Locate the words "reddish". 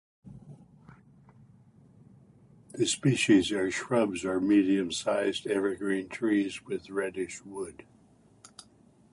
6.89-7.43